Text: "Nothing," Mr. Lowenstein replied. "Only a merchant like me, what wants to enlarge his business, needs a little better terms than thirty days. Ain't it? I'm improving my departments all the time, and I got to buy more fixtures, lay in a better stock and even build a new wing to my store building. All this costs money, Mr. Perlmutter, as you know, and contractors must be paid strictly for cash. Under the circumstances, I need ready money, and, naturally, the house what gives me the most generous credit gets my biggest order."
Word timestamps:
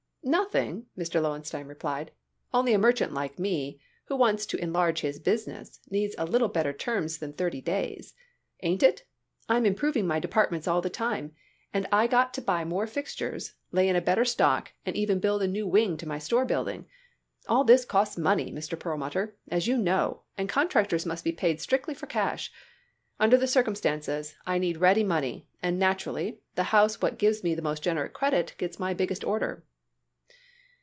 "Nothing," 0.23 0.85
Mr. 0.95 1.19
Lowenstein 1.19 1.65
replied. 1.65 2.11
"Only 2.53 2.73
a 2.75 2.77
merchant 2.77 3.11
like 3.11 3.39
me, 3.39 3.79
what 4.05 4.19
wants 4.19 4.45
to 4.45 4.57
enlarge 4.57 5.01
his 5.01 5.17
business, 5.17 5.79
needs 5.89 6.13
a 6.15 6.27
little 6.27 6.47
better 6.47 6.71
terms 6.73 7.17
than 7.17 7.33
thirty 7.33 7.59
days. 7.59 8.13
Ain't 8.61 8.83
it? 8.83 9.03
I'm 9.49 9.65
improving 9.65 10.05
my 10.05 10.19
departments 10.19 10.67
all 10.67 10.79
the 10.79 10.91
time, 10.91 11.33
and 11.73 11.87
I 11.91 12.05
got 12.05 12.35
to 12.35 12.41
buy 12.41 12.63
more 12.63 12.85
fixtures, 12.85 13.55
lay 13.71 13.89
in 13.89 13.95
a 13.95 13.99
better 14.01 14.23
stock 14.23 14.71
and 14.85 14.95
even 14.95 15.19
build 15.19 15.41
a 15.41 15.47
new 15.47 15.65
wing 15.65 15.97
to 15.97 16.07
my 16.07 16.19
store 16.19 16.45
building. 16.45 16.85
All 17.49 17.63
this 17.63 17.83
costs 17.83 18.15
money, 18.15 18.53
Mr. 18.53 18.77
Perlmutter, 18.77 19.35
as 19.49 19.65
you 19.65 19.75
know, 19.75 20.21
and 20.37 20.47
contractors 20.47 21.03
must 21.03 21.23
be 21.23 21.31
paid 21.31 21.59
strictly 21.59 21.95
for 21.95 22.05
cash. 22.05 22.51
Under 23.19 23.37
the 23.37 23.47
circumstances, 23.47 24.35
I 24.45 24.59
need 24.59 24.77
ready 24.77 25.03
money, 25.03 25.47
and, 25.63 25.79
naturally, 25.79 26.41
the 26.53 26.63
house 26.65 27.01
what 27.01 27.17
gives 27.17 27.43
me 27.43 27.55
the 27.55 27.63
most 27.63 27.81
generous 27.81 28.11
credit 28.13 28.53
gets 28.59 28.79
my 28.79 28.93
biggest 28.93 29.23
order." 29.23 29.65